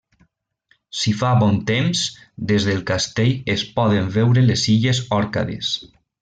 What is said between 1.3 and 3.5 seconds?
bon temps, des del castell